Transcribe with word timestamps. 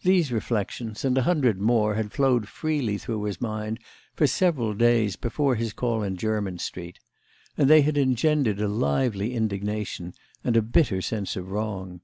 These 0.00 0.32
reflexions 0.32 1.04
and 1.04 1.18
a 1.18 1.24
hundred 1.24 1.60
more 1.60 1.94
had 1.96 2.10
flowed 2.10 2.48
freely 2.48 2.96
through 2.96 3.24
his 3.24 3.38
mind 3.38 3.80
for 4.14 4.26
several 4.26 4.72
days 4.72 5.14
before 5.16 5.56
his 5.56 5.74
call 5.74 6.02
in 6.02 6.16
Jermyn 6.16 6.56
Street, 6.58 6.98
and 7.58 7.68
they 7.68 7.82
had 7.82 7.98
engendered 7.98 8.62
a 8.62 8.66
lively 8.68 9.34
indignation 9.34 10.14
and 10.42 10.56
a 10.56 10.62
bitter 10.62 11.02
sense 11.02 11.36
of 11.36 11.50
wrong. 11.50 12.00